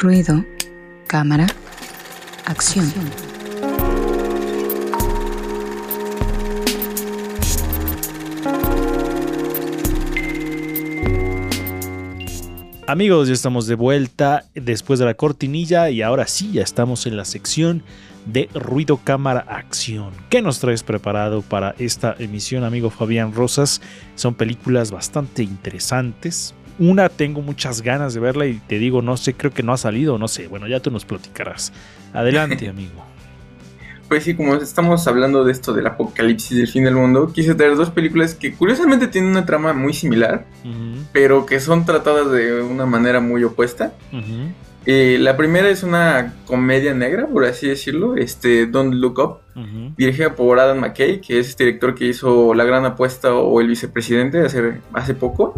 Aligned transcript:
Ruido, 0.00 0.44
cámara, 1.08 1.48
acción. 2.44 2.86
Amigos, 12.86 13.26
ya 13.26 13.34
estamos 13.34 13.66
de 13.66 13.74
vuelta 13.74 14.44
después 14.54 15.00
de 15.00 15.04
la 15.04 15.14
cortinilla 15.14 15.90
y 15.90 16.02
ahora 16.02 16.28
sí, 16.28 16.52
ya 16.52 16.62
estamos 16.62 17.04
en 17.08 17.16
la 17.16 17.24
sección 17.24 17.82
de 18.24 18.48
ruido 18.54 19.00
cámara 19.02 19.40
acción. 19.48 20.12
¿Qué 20.30 20.42
nos 20.42 20.60
traes 20.60 20.84
preparado 20.84 21.42
para 21.42 21.74
esta 21.76 22.14
emisión, 22.20 22.62
amigo 22.62 22.90
Fabián 22.90 23.34
Rosas? 23.34 23.80
Son 24.14 24.36
películas 24.36 24.92
bastante 24.92 25.42
interesantes. 25.42 26.54
Una 26.78 27.08
tengo 27.08 27.42
muchas 27.42 27.82
ganas 27.82 28.14
de 28.14 28.20
verla 28.20 28.46
y 28.46 28.54
te 28.54 28.78
digo, 28.78 29.02
no 29.02 29.16
sé, 29.16 29.34
creo 29.34 29.52
que 29.52 29.62
no 29.62 29.72
ha 29.72 29.76
salido, 29.76 30.18
no 30.18 30.28
sé. 30.28 30.46
Bueno, 30.46 30.68
ya 30.68 30.80
tú 30.80 30.90
nos 30.90 31.04
platicarás. 31.04 31.72
Adelante, 32.12 32.68
amigo. 32.68 33.04
Pues 34.08 34.24
sí, 34.24 34.34
como 34.34 34.54
estamos 34.54 35.06
hablando 35.06 35.44
de 35.44 35.52
esto 35.52 35.74
del 35.74 35.86
apocalipsis 35.86 36.56
del 36.56 36.68
fin 36.68 36.84
del 36.84 36.94
mundo, 36.94 37.30
quise 37.30 37.54
traer 37.54 37.76
dos 37.76 37.90
películas 37.90 38.34
que 38.34 38.54
curiosamente 38.54 39.06
tienen 39.06 39.32
una 39.32 39.44
trama 39.44 39.74
muy 39.74 39.92
similar, 39.92 40.46
pero 41.12 41.44
que 41.44 41.60
son 41.60 41.84
tratadas 41.84 42.30
de 42.30 42.62
una 42.62 42.86
manera 42.86 43.20
muy 43.20 43.44
opuesta. 43.44 43.92
Eh, 44.90 45.18
la 45.20 45.36
primera 45.36 45.68
es 45.68 45.82
una 45.82 46.32
comedia 46.46 46.94
negra, 46.94 47.26
por 47.26 47.44
así 47.44 47.68
decirlo, 47.68 48.16
este 48.16 48.64
Don't 48.64 48.94
Look 48.94 49.18
Up, 49.18 49.40
dirigida 49.98 50.34
por 50.34 50.58
Adam 50.58 50.78
McKay, 50.78 51.20
que 51.20 51.38
es 51.38 51.50
este 51.50 51.64
director 51.64 51.94
que 51.94 52.06
hizo 52.06 52.54
La 52.54 52.64
Gran 52.64 52.86
Apuesta 52.86 53.34
o 53.34 53.60
El 53.60 53.68
Vicepresidente 53.68 54.40
hace, 54.40 54.80
hace 54.94 55.12
poco. 55.12 55.52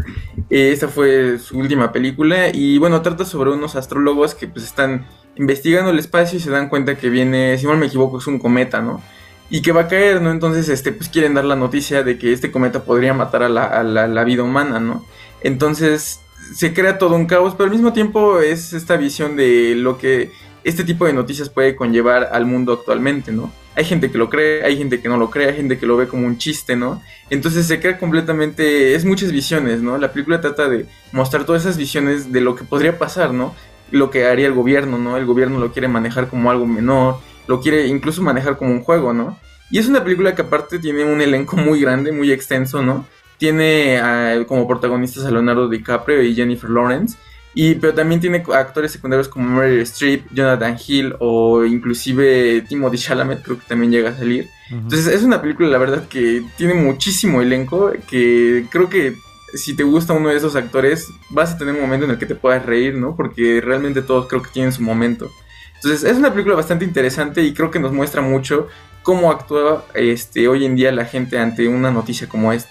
Eh, 0.50 0.72
esta 0.72 0.88
fue 0.88 1.38
su 1.38 1.56
última 1.58 1.92
película 1.92 2.48
y 2.52 2.78
bueno, 2.78 3.02
trata 3.02 3.24
sobre 3.24 3.52
unos 3.52 3.76
astrólogos 3.76 4.34
que 4.34 4.48
pues 4.48 4.64
están 4.64 5.06
investigando 5.36 5.92
el 5.92 6.00
espacio 6.00 6.36
y 6.36 6.42
se 6.42 6.50
dan 6.50 6.68
cuenta 6.68 6.96
que 6.96 7.08
viene, 7.08 7.56
si 7.56 7.66
no 7.66 7.76
me 7.76 7.86
equivoco, 7.86 8.18
es 8.18 8.26
un 8.26 8.40
cometa, 8.40 8.82
¿no? 8.82 9.00
Y 9.48 9.62
que 9.62 9.70
va 9.70 9.82
a 9.82 9.88
caer, 9.88 10.20
¿no? 10.22 10.32
Entonces, 10.32 10.68
este, 10.68 10.90
pues 10.90 11.08
quieren 11.08 11.34
dar 11.34 11.44
la 11.44 11.54
noticia 11.54 12.02
de 12.02 12.18
que 12.18 12.32
este 12.32 12.50
cometa 12.50 12.82
podría 12.82 13.14
matar 13.14 13.44
a 13.44 13.48
la, 13.48 14.24
vida 14.24 14.42
humana, 14.42 14.80
¿no? 14.80 15.06
Entonces, 15.40 16.20
se 16.54 16.72
crea 16.74 16.98
todo 16.98 17.14
un 17.14 17.26
caos, 17.26 17.54
pero 17.54 17.64
al 17.64 17.70
mismo 17.70 17.92
tiempo 17.92 18.40
es 18.40 18.72
esta 18.72 18.96
visión 18.96 19.36
de 19.36 19.74
lo 19.76 19.98
que 19.98 20.30
este 20.64 20.84
tipo 20.84 21.06
de 21.06 21.12
noticias 21.12 21.48
puede 21.48 21.76
conllevar 21.76 22.28
al 22.32 22.44
mundo 22.46 22.72
actualmente, 22.72 23.32
¿no? 23.32 23.50
Hay 23.76 23.84
gente 23.84 24.10
que 24.10 24.18
lo 24.18 24.28
cree, 24.28 24.64
hay 24.64 24.76
gente 24.76 25.00
que 25.00 25.08
no 25.08 25.16
lo 25.16 25.30
cree, 25.30 25.48
hay 25.48 25.56
gente 25.56 25.78
que 25.78 25.86
lo 25.86 25.96
ve 25.96 26.08
como 26.08 26.26
un 26.26 26.38
chiste, 26.38 26.76
¿no? 26.76 27.00
Entonces 27.30 27.66
se 27.66 27.80
crea 27.80 27.98
completamente, 27.98 28.94
es 28.94 29.04
muchas 29.04 29.32
visiones, 29.32 29.80
¿no? 29.80 29.96
La 29.96 30.12
película 30.12 30.40
trata 30.40 30.68
de 30.68 30.86
mostrar 31.12 31.44
todas 31.44 31.62
esas 31.62 31.78
visiones 31.78 32.32
de 32.32 32.40
lo 32.40 32.56
que 32.56 32.64
podría 32.64 32.98
pasar, 32.98 33.32
¿no? 33.32 33.54
lo 33.90 34.10
que 34.10 34.26
haría 34.26 34.46
el 34.46 34.54
gobierno, 34.54 34.98
¿no? 34.98 35.16
El 35.16 35.26
gobierno 35.26 35.58
lo 35.58 35.72
quiere 35.72 35.88
manejar 35.88 36.28
como 36.28 36.50
algo 36.50 36.66
menor, 36.66 37.18
lo 37.46 37.60
quiere 37.60 37.86
incluso 37.86 38.22
manejar 38.22 38.56
como 38.56 38.70
un 38.70 38.82
juego, 38.82 39.12
¿no? 39.12 39.38
Y 39.70 39.78
es 39.78 39.86
una 39.86 40.02
película 40.02 40.34
que 40.34 40.42
aparte 40.42 40.78
tiene 40.78 41.04
un 41.04 41.20
elenco 41.20 41.56
muy 41.56 41.80
grande, 41.80 42.12
muy 42.12 42.32
extenso, 42.32 42.82
¿no? 42.82 43.06
Tiene 43.40 44.00
como 44.46 44.68
protagonistas 44.68 45.24
a 45.24 45.32
Leonardo 45.32 45.68
DiCaprio 45.68 46.22
y 46.22 46.36
Jennifer 46.36 46.70
Lawrence. 46.70 47.18
Y, 47.52 47.74
pero 47.74 47.92
también 47.94 48.20
tiene 48.20 48.44
actores 48.54 48.92
secundarios 48.92 49.28
como 49.28 49.48
Meryl 49.48 49.80
Streep, 49.80 50.24
Jonathan 50.32 50.76
Hill 50.86 51.16
o 51.18 51.64
inclusive 51.64 52.64
Timothy 52.68 52.98
Chalamet, 52.98 53.42
creo 53.42 53.58
que 53.58 53.66
también 53.66 53.90
llega 53.90 54.10
a 54.10 54.16
salir. 54.16 54.48
Entonces 54.70 55.08
es 55.08 55.24
una 55.24 55.42
película, 55.42 55.68
la 55.68 55.78
verdad, 55.78 56.06
que 56.06 56.44
tiene 56.56 56.74
muchísimo 56.74 57.42
elenco, 57.42 57.90
que 58.08 58.66
creo 58.70 58.88
que 58.88 59.16
si 59.54 59.74
te 59.74 59.82
gusta 59.82 60.12
uno 60.12 60.28
de 60.28 60.36
esos 60.36 60.54
actores, 60.54 61.08
vas 61.30 61.52
a 61.52 61.58
tener 61.58 61.74
un 61.74 61.80
momento 61.80 62.04
en 62.04 62.12
el 62.12 62.18
que 62.18 62.26
te 62.26 62.36
puedas 62.36 62.64
reír, 62.64 62.94
¿no? 62.94 63.16
Porque 63.16 63.60
realmente 63.60 64.02
todos 64.02 64.28
creo 64.28 64.42
que 64.42 64.50
tienen 64.50 64.72
su 64.72 64.82
momento. 64.82 65.28
Entonces, 65.74 66.04
es 66.04 66.18
una 66.18 66.30
película 66.30 66.54
bastante 66.54 66.84
interesante 66.84 67.42
y 67.42 67.54
creo 67.54 67.70
que 67.70 67.80
nos 67.80 67.92
muestra 67.92 68.20
mucho 68.20 68.68
cómo 69.02 69.30
actúa 69.32 69.86
este, 69.94 70.46
hoy 70.46 70.66
en 70.66 70.76
día 70.76 70.92
la 70.92 71.06
gente 71.06 71.38
ante 71.38 71.66
una 71.66 71.90
noticia 71.90 72.28
como 72.28 72.52
esta. 72.52 72.70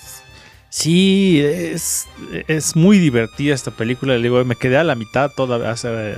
Sí, 0.69 1.41
es, 1.43 2.07
es 2.47 2.75
muy 2.75 2.99
divertida 2.99 3.55
esta 3.55 3.71
película. 3.71 4.17
Le 4.17 4.29
me 4.43 4.55
quedé 4.55 4.77
a 4.77 4.83
la 4.83 4.95
mitad, 4.95 5.31
toda, 5.35 5.71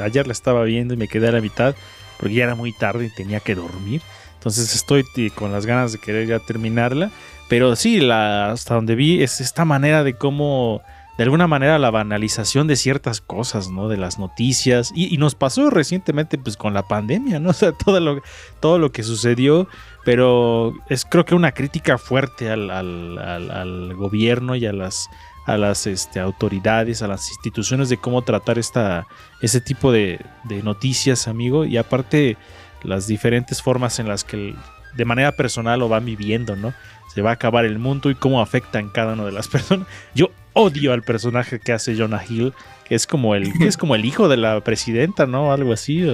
ayer 0.03 0.27
la 0.27 0.33
estaba 0.33 0.63
viendo 0.63 0.93
y 0.93 0.97
me 0.97 1.07
quedé 1.07 1.29
a 1.29 1.31
la 1.31 1.41
mitad 1.41 1.75
porque 2.19 2.35
ya 2.35 2.43
era 2.43 2.55
muy 2.55 2.71
tarde 2.71 3.05
y 3.05 3.09
tenía 3.09 3.39
que 3.39 3.55
dormir. 3.55 4.01
Entonces 4.35 4.75
estoy 4.75 5.03
con 5.35 5.51
las 5.51 5.65
ganas 5.65 5.91
de 5.93 5.99
querer 5.99 6.27
ya 6.27 6.39
terminarla. 6.39 7.11
Pero 7.47 7.75
sí, 7.75 7.99
hasta 8.09 8.75
donde 8.75 8.95
vi 8.95 9.23
es 9.23 9.41
esta 9.41 9.65
manera 9.65 10.03
de 10.03 10.13
cómo, 10.13 10.81
de 11.17 11.23
alguna 11.23 11.47
manera, 11.47 11.77
la 11.77 11.91
banalización 11.91 12.67
de 12.67 12.75
ciertas 12.75 13.21
cosas, 13.21 13.69
¿no? 13.69 13.89
De 13.89 13.97
las 13.97 14.17
noticias. 14.17 14.91
Y, 14.95 15.17
nos 15.17 15.35
pasó 15.35 15.69
recientemente, 15.69 16.37
pues, 16.37 16.55
con 16.57 16.73
la 16.73 16.87
pandemia, 16.87 17.39
¿no? 17.39 17.49
O 17.51 17.53
sea, 17.53 17.73
todo 17.73 17.99
lo, 17.99 18.21
todo 18.59 18.79
lo 18.79 18.91
que 18.91 19.03
sucedió. 19.03 19.67
Pero 20.03 20.73
es 20.89 21.05
creo 21.05 21.25
que 21.25 21.35
una 21.35 21.51
crítica 21.51 21.97
fuerte 21.97 22.49
al, 22.49 22.71
al, 22.71 23.93
gobierno 23.95 24.55
y 24.55 24.65
a 24.65 24.73
las, 24.73 25.09
a 25.45 25.57
las 25.57 25.85
este, 25.85 26.19
autoridades, 26.19 27.03
a 27.03 27.07
las 27.07 27.29
instituciones 27.29 27.89
de 27.89 27.97
cómo 27.97 28.23
tratar 28.23 28.57
esta, 28.57 29.05
ese 29.41 29.61
tipo 29.61 29.91
de, 29.91 30.19
de 30.45 30.63
noticias, 30.63 31.27
amigo. 31.27 31.65
Y 31.65 31.77
aparte, 31.77 32.37
las 32.83 33.05
diferentes 33.05 33.61
formas 33.61 33.99
en 33.99 34.07
las 34.07 34.23
que 34.23 34.55
de 34.95 35.05
manera 35.05 35.33
personal 35.33 35.79
lo 35.79 35.87
van 35.87 36.05
viviendo, 36.05 36.55
¿no? 36.55 36.73
se 37.13 37.21
va 37.21 37.31
a 37.31 37.33
acabar 37.33 37.65
el 37.65 37.77
mundo 37.77 38.09
y 38.09 38.15
cómo 38.15 38.41
afecta 38.41 38.79
en 38.79 38.89
cada 38.89 39.13
una 39.13 39.25
de 39.25 39.31
las 39.31 39.47
personas. 39.49 39.87
Yo 40.15 40.31
odio 40.53 40.93
al 40.93 41.03
personaje 41.03 41.59
que 41.59 41.73
hace 41.73 41.95
Jonah 41.95 42.23
Hill, 42.27 42.53
que 42.85 42.95
es 42.95 43.07
como 43.07 43.35
el, 43.35 43.51
es 43.61 43.77
como 43.77 43.95
el 43.95 44.05
hijo 44.05 44.27
de 44.27 44.37
la 44.37 44.61
presidenta, 44.61 45.25
¿no? 45.25 45.51
Algo 45.53 45.73
así. 45.73 46.05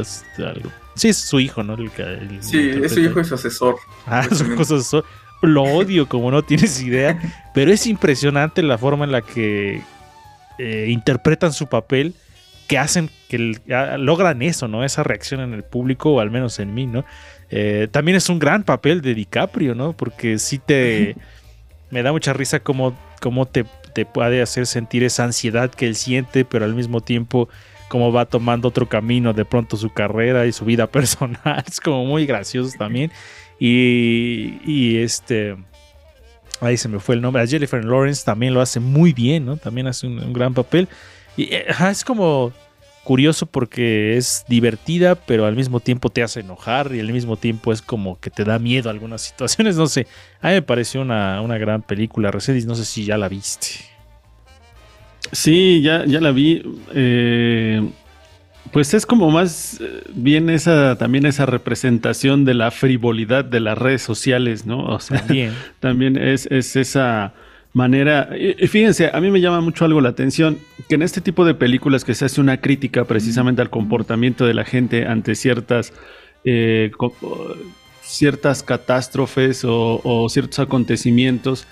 Sí, 0.95 1.09
es 1.09 1.17
su 1.17 1.39
hijo, 1.39 1.63
¿no? 1.63 1.75
sí, 2.41 2.57
es 2.83 2.93
su 2.93 2.99
hijo 2.99 3.19
y 3.19 3.23
su 3.23 3.35
asesor. 3.35 3.75
Ah, 4.05 4.23
su 4.31 4.45
hijo 4.45 4.63
su 4.63 4.75
asesor. 4.75 5.05
Lo 5.41 5.63
odio 5.63 6.09
como 6.09 6.31
no 6.31 6.43
tienes 6.43 6.81
idea, 6.81 7.19
pero 7.53 7.71
es 7.71 7.85
impresionante 7.85 8.63
la 8.63 8.77
forma 8.77 9.05
en 9.05 9.11
la 9.11 9.21
que 9.21 9.83
eh, 10.57 10.87
interpretan 10.89 11.53
su 11.53 11.67
papel, 11.67 12.15
que 12.67 12.79
hacen, 12.79 13.11
que 13.29 13.59
logran 13.99 14.41
eso, 14.41 14.67
¿no? 14.67 14.83
Esa 14.83 15.03
reacción 15.03 15.41
en 15.41 15.53
el 15.53 15.63
público, 15.63 16.13
o 16.13 16.19
al 16.19 16.31
menos 16.31 16.57
en 16.59 16.73
mí, 16.73 16.87
¿no? 16.87 17.05
Eh, 17.49 17.87
también 17.91 18.17
es 18.17 18.29
un 18.29 18.39
gran 18.39 18.63
papel 18.63 19.01
de 19.01 19.13
DiCaprio, 19.13 19.75
¿no? 19.75 19.93
Porque 19.93 20.39
sí 20.39 20.57
te... 20.57 21.15
me 21.91 22.01
da 22.01 22.11
mucha 22.11 22.33
risa 22.33 22.59
cómo, 22.59 22.97
cómo 23.21 23.45
te, 23.45 23.65
te, 23.93 24.05
puede 24.05 24.41
hacer 24.41 24.67
sentir 24.67 25.03
esa 25.03 25.23
ansiedad 25.23 25.69
que 25.71 25.87
él 25.87 25.95
siente, 25.95 26.45
pero 26.45 26.65
al 26.65 26.75
mismo 26.75 27.01
tiempo 27.01 27.49
cómo 27.87 28.11
va 28.11 28.25
tomando 28.25 28.67
otro 28.67 28.89
camino 28.89 29.33
de 29.33 29.45
pronto 29.45 29.77
su 29.77 29.91
carrera 29.91 30.45
y 30.45 30.51
su 30.51 30.65
vida 30.65 30.87
personal. 30.91 31.63
Es 31.67 31.79
como 31.79 32.05
muy 32.05 32.25
gracioso 32.25 32.75
también. 32.77 33.11
Y, 33.59 34.59
y 34.65 34.97
este... 34.97 35.55
Ahí 36.59 36.75
se 36.75 36.89
me 36.89 36.99
fue 36.99 37.13
el 37.13 37.21
nombre. 37.21 37.43
A 37.43 37.47
Jennifer 37.47 37.85
Lawrence 37.85 38.25
también 38.25 38.53
lo 38.53 38.61
hace 38.61 38.79
muy 38.79 39.13
bien, 39.13 39.45
¿no? 39.45 39.57
También 39.57 39.85
hace 39.85 40.07
un, 40.07 40.33
gran 40.33 40.55
papel. 40.55 40.87
Y 41.35 41.53
eh, 41.53 41.67
es 41.91 42.03
como 42.03 42.51
curioso 43.07 43.45
porque 43.45 44.17
es 44.17 44.43
divertida, 44.49 45.15
pero 45.15 45.45
al 45.45 45.55
mismo 45.55 45.79
tiempo 45.79 46.09
te 46.09 46.23
hace 46.23 46.41
enojar 46.41 46.93
y 46.93 46.99
al 46.99 47.13
mismo 47.13 47.37
tiempo 47.37 47.71
es 47.71 47.81
como 47.81 48.19
que 48.19 48.29
te 48.29 48.43
da 48.43 48.59
miedo 48.59 48.89
algunas 48.89 49.21
situaciones. 49.29 49.77
No 49.77 49.87
sé, 49.87 50.07
a 50.41 50.49
mí 50.49 50.55
me 50.55 50.61
pareció 50.61 51.03
una, 51.03 51.57
gran 51.57 51.83
película, 51.83 52.31
Resedis, 52.31 52.65
no 52.65 52.75
sé 52.75 52.83
si 52.83 53.05
ya 53.05 53.17
la 53.17 53.29
viste. 53.29 53.67
Sí, 55.31 55.81
ya, 55.81 56.03
ya 56.05 56.19
la 56.19 56.31
vi. 56.31 56.61
Eh, 56.93 57.81
pues 58.73 58.93
es 58.93 59.05
como 59.05 59.31
más 59.31 59.79
eh, 59.79 60.03
bien 60.13 60.49
esa, 60.49 60.97
también 60.97 61.25
esa 61.25 61.45
representación 61.45 62.43
de 62.43 62.55
la 62.55 62.71
frivolidad 62.71 63.45
de 63.45 63.61
las 63.61 63.77
redes 63.77 64.01
sociales, 64.01 64.65
¿no? 64.65 64.83
O 64.83 64.99
sea, 64.99 65.23
también 65.79 66.17
es, 66.21 66.45
es 66.47 66.75
esa 66.75 67.33
manera. 67.77 68.29
Fíjense, 68.67 69.09
a 69.13 69.21
mí 69.21 69.31
me 69.31 69.39
llama 69.39 69.61
mucho 69.61 69.85
algo 69.85 70.01
la 70.01 70.09
atención 70.09 70.57
que 70.89 70.95
en 70.95 71.03
este 71.03 71.21
tipo 71.21 71.45
de 71.45 71.53
películas 71.53 72.03
que 72.03 72.15
se 72.15 72.25
hace 72.25 72.41
una 72.41 72.57
crítica 72.57 73.05
precisamente 73.05 73.61
al 73.61 73.69
comportamiento 73.69 74.45
de 74.45 74.53
la 74.55 74.65
gente 74.65 75.05
ante 75.05 75.35
ciertas 75.35 75.93
eh, 76.43 76.91
ciertas 78.01 78.63
catástrofes 78.63 79.63
o, 79.63 80.27
ciertos 80.29 80.59
acontecimientos 80.59 81.67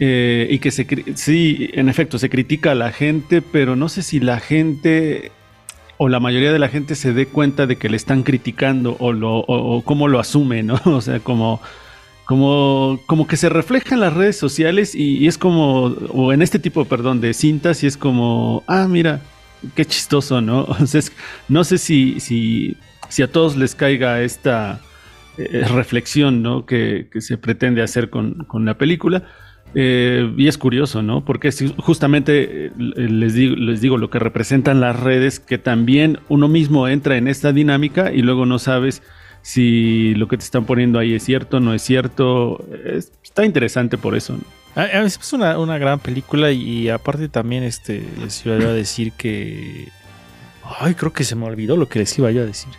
eh, 0.00 0.46
y 0.50 0.58
que 0.58 0.70
se 0.70 0.86
sí, 1.14 1.70
en 1.72 1.88
efecto, 1.88 2.18
se 2.18 2.28
critica 2.28 2.72
a 2.72 2.74
la 2.74 2.92
gente, 2.92 3.42
pero 3.42 3.74
no 3.74 3.88
sé 3.88 4.02
si 4.02 4.20
la 4.20 4.38
gente 4.40 5.32
o 5.96 6.08
la 6.08 6.20
mayoría 6.20 6.52
de 6.52 6.58
la 6.58 6.68
gente 6.68 6.94
se 6.94 7.12
dé 7.12 7.26
cuenta 7.26 7.66
de 7.66 7.76
que 7.76 7.88
le 7.88 7.96
están 7.96 8.22
criticando 8.22 8.96
o, 9.00 9.10
o 9.12 9.82
cómo 9.82 10.08
lo 10.08 10.20
asume, 10.20 10.62
¿no? 10.62 10.80
O 10.84 11.00
sea, 11.00 11.20
como 11.20 11.60
como, 12.28 13.00
como 13.06 13.26
que 13.26 13.38
se 13.38 13.48
refleja 13.48 13.94
en 13.94 14.02
las 14.02 14.12
redes 14.12 14.36
sociales 14.36 14.94
y, 14.94 15.26
es 15.26 15.38
como, 15.38 15.84
o 16.12 16.30
en 16.30 16.42
este 16.42 16.58
tipo, 16.58 16.84
perdón, 16.84 17.22
de 17.22 17.32
cintas 17.32 17.82
y 17.82 17.86
es 17.86 17.96
como, 17.96 18.62
ah, 18.66 18.86
mira, 18.86 19.22
qué 19.74 19.86
chistoso, 19.86 20.42
¿no? 20.42 20.64
O 20.68 20.86
sea, 20.86 21.00
no 21.48 21.64
sé 21.64 21.78
si, 21.78 22.20
si, 22.20 22.76
si, 23.08 23.22
a 23.22 23.32
todos 23.32 23.56
les 23.56 23.74
caiga 23.74 24.20
esta 24.20 24.82
eh, 25.38 25.64
reflexión, 25.70 26.42
¿no? 26.42 26.66
Que, 26.66 27.08
que, 27.10 27.22
se 27.22 27.38
pretende 27.38 27.80
hacer 27.80 28.10
con, 28.10 28.34
con, 28.44 28.66
la 28.66 28.76
película, 28.76 29.22
Eh, 29.74 30.30
y 30.36 30.48
es 30.48 30.58
curioso, 30.58 31.02
¿no? 31.02 31.24
Porque 31.24 31.50
justamente 31.78 32.66
eh, 32.66 32.70
les 32.76 33.32
digo, 33.34 33.56
les 33.56 33.80
digo 33.80 33.96
lo 33.96 34.10
que 34.10 34.18
representan 34.18 34.80
las 34.80 35.00
redes, 35.00 35.40
que 35.40 35.56
también 35.56 36.18
uno 36.28 36.46
mismo 36.48 36.88
entra 36.88 37.16
en 37.16 37.26
esta 37.26 37.52
dinámica 37.52 38.12
y 38.12 38.20
luego 38.20 38.44
no 38.44 38.58
sabes 38.58 39.02
si 39.42 40.14
lo 40.14 40.28
que 40.28 40.36
te 40.36 40.44
están 40.44 40.64
poniendo 40.64 40.98
ahí 40.98 41.14
es 41.14 41.24
cierto, 41.24 41.60
no 41.60 41.74
es 41.74 41.82
cierto. 41.82 42.64
está 43.22 43.44
interesante 43.44 43.98
por 43.98 44.16
eso. 44.16 44.34
¿no? 44.34 44.58
es 44.84 45.32
una, 45.32 45.58
una, 45.58 45.78
gran 45.78 45.98
película 45.98 46.50
y, 46.52 46.88
aparte 46.88 47.28
también 47.28 47.64
este, 47.64 48.02
les 48.20 48.44
iba 48.44 48.56
a 48.56 48.72
decir 48.72 49.12
que... 49.12 49.88
Ay, 50.80 50.94
creo 50.94 51.12
que 51.12 51.24
se 51.24 51.34
me 51.34 51.46
olvidó 51.46 51.76
lo 51.76 51.88
que 51.88 52.00
les 52.00 52.18
iba 52.18 52.30
yo 52.30 52.42
a 52.42 52.46
decir. 52.46 52.70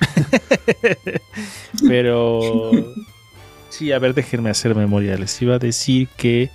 Pero... 1.88 2.72
Sí, 3.70 3.92
a 3.92 4.00
ver, 4.00 4.14
déjenme 4.14 4.50
hacer 4.50 4.76
memoria. 4.76 5.18
Les 5.18 5.42
iba 5.42 5.56
a 5.56 5.60
decir 5.60 6.08
que 6.18 6.50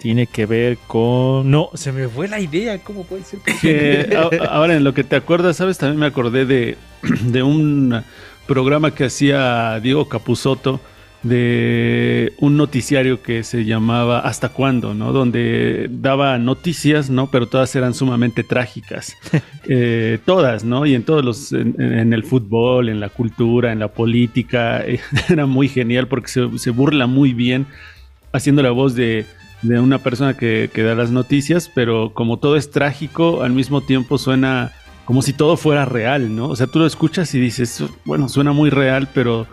tiene 0.00 0.26
que 0.26 0.46
ver 0.46 0.78
con... 0.86 1.50
No, 1.50 1.70
se 1.74 1.92
me 1.92 2.08
fue 2.08 2.28
la 2.28 2.40
idea. 2.40 2.78
¿Cómo 2.78 3.04
puede 3.04 3.24
ser? 3.24 3.40
Que 3.60 4.16
ahora 4.48 4.76
en 4.76 4.84
lo 4.84 4.94
que 4.94 5.04
te 5.04 5.16
acuerdas, 5.16 5.56
¿sabes? 5.56 5.78
También 5.78 5.98
me 5.98 6.06
acordé 6.06 6.46
de, 6.46 6.76
de 7.22 7.42
un 7.42 8.04
programa 8.48 8.92
que 8.92 9.04
hacía 9.04 9.78
Diego 9.80 10.08
Capusotto 10.08 10.80
de 11.22 12.32
un 12.38 12.56
noticiario 12.56 13.22
que 13.22 13.42
se 13.42 13.64
llamaba 13.64 14.20
Hasta 14.20 14.48
cuándo, 14.48 14.94
¿no? 14.94 15.12
Donde 15.12 15.88
daba 15.90 16.38
noticias, 16.38 17.10
¿no? 17.10 17.28
Pero 17.30 17.46
todas 17.46 17.74
eran 17.76 17.94
sumamente 17.94 18.42
trágicas. 18.42 19.16
Eh, 19.70 20.18
todas, 20.24 20.64
¿no? 20.64 20.86
Y 20.86 20.94
en 20.94 21.02
todos 21.02 21.22
los, 21.22 21.52
en, 21.52 22.14
el 22.14 22.24
fútbol, 22.24 22.88
en 22.88 23.00
la 23.00 23.10
cultura, 23.10 23.70
en 23.70 23.80
la 23.80 23.88
política, 23.88 24.82
era 25.28 25.44
muy 25.44 25.68
genial 25.68 26.08
porque 26.08 26.28
se, 26.28 26.58
se 26.58 26.70
burla 26.70 27.06
muy 27.06 27.34
bien 27.34 27.66
haciendo 28.32 28.62
la 28.62 28.70
voz 28.70 28.94
de 28.94 29.26
de 29.62 29.80
una 29.80 29.98
persona 29.98 30.34
que, 30.34 30.70
da 30.74 30.94
las 30.94 31.10
noticias, 31.10 31.70
pero 31.74 32.12
como 32.14 32.38
todo 32.38 32.56
es 32.56 32.70
trágico, 32.70 33.42
al 33.42 33.52
mismo 33.52 33.80
tiempo 33.80 34.18
suena 34.18 34.72
como 35.08 35.22
si 35.22 35.32
todo 35.32 35.56
fuera 35.56 35.86
real, 35.86 36.36
¿no? 36.36 36.48
O 36.48 36.54
sea, 36.54 36.66
tú 36.66 36.80
lo 36.80 36.84
escuchas 36.84 37.34
y 37.34 37.40
dices, 37.40 37.82
bueno, 38.04 38.28
suena 38.28 38.52
muy 38.52 38.68
real, 38.68 39.08
pero, 39.14 39.46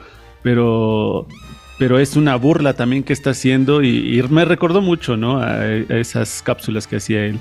pero, 0.43 1.27
pero 1.79 1.97
es 1.97 2.17
una 2.17 2.35
burla 2.35 2.73
también 2.73 3.03
que 3.03 3.13
está 3.13 3.29
haciendo 3.29 3.81
y, 3.81 4.21
me 4.29 4.43
recordó 4.43 4.81
mucho, 4.81 5.15
¿no? 5.15 5.39
A, 5.39 5.65
esas 5.65 6.41
cápsulas 6.41 6.87
que 6.87 6.97
hacía 6.97 7.23
él. 7.23 7.39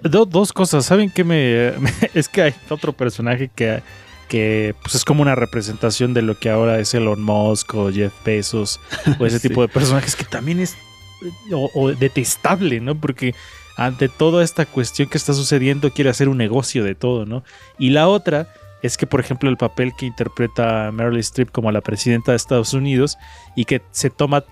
dos 0.00 0.54
cosas, 0.54 0.86
¿saben 0.86 1.12
qué 1.14 1.22
me, 1.22 1.74
es 2.14 2.30
que 2.30 2.40
hay 2.40 2.54
otro 2.70 2.94
personaje 2.94 3.50
que 3.54 3.82
que 4.26 4.74
pues 4.80 4.94
es 4.94 5.04
como 5.04 5.20
una 5.20 5.34
representación 5.34 6.14
de 6.14 6.22
lo 6.22 6.38
que 6.38 6.48
ahora 6.48 6.78
es 6.78 6.94
Elon 6.94 7.20
Musk 7.20 7.74
o 7.74 7.92
Jeff 7.92 8.12
Bezos 8.24 8.80
o 9.18 9.26
ese 9.26 9.40
tipo 9.46 9.60
de 9.60 9.68
personajes 9.68 10.16
que 10.16 10.24
también 10.24 10.60
es 10.60 10.76
o, 11.52 11.90
detestable, 11.90 12.80
¿no? 12.80 12.94
Porque 12.94 13.34
ante 13.80 14.10
toda 14.10 14.44
esta 14.44 14.66
cuestión 14.66 15.08
que 15.08 15.16
está 15.16 15.32
sucediendo 15.32 15.90
quiere 15.90 16.10
hacer 16.10 16.28
un 16.28 16.36
negocio 16.36 16.84
de 16.84 16.94
todo, 16.94 17.24
¿no? 17.24 17.42
Y 17.78 17.88
la 17.90 18.08
otra 18.08 18.46
es 18.82 18.98
que, 18.98 19.06
por 19.06 19.20
ejemplo, 19.20 19.48
el 19.48 19.56
papel 19.56 19.94
que 19.96 20.04
interpreta 20.04 20.92
Meryl 20.92 21.18
Streep 21.20 21.50
como 21.50 21.72
la 21.72 21.80
presidenta 21.80 22.32
de 22.32 22.36
Estados 22.36 22.74
Unidos 22.74 23.16
y 23.56 23.64
que 23.64 23.80
se 23.90 24.10
toma 24.10 24.44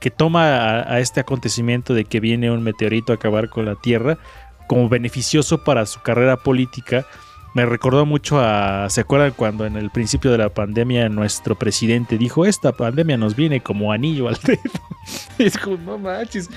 que 0.00 0.10
toma 0.10 0.82
a, 0.82 1.00
este 1.00 1.20
acontecimiento 1.20 1.94
de 1.94 2.04
que 2.04 2.20
viene 2.20 2.50
un 2.50 2.62
meteorito 2.62 3.12
a 3.12 3.14
acabar 3.14 3.48
con 3.48 3.64
la 3.64 3.74
Tierra 3.74 4.18
como 4.66 4.90
beneficioso 4.90 5.64
para 5.64 5.86
su 5.86 6.02
carrera 6.02 6.36
política 6.36 7.06
me 7.54 7.64
recordó 7.64 8.04
mucho 8.04 8.38
a, 8.38 8.90
¿se 8.90 9.00
acuerdan 9.00 9.32
cuando 9.34 9.64
en 9.64 9.76
el 9.76 9.88
principio 9.90 10.30
de 10.30 10.36
la 10.38 10.50
pandemia 10.50 11.08
nuestro 11.08 11.54
presidente 11.54 12.18
dijo, 12.18 12.44
esta 12.44 12.72
pandemia 12.72 13.16
nos 13.16 13.34
viene 13.34 13.62
como 13.62 13.92
anillo 13.92 14.28
al 14.28 14.34
dedo? 14.42 14.60
es 15.38 15.56
como, 15.56 15.78
no 15.78 15.98
manches. 15.98 16.50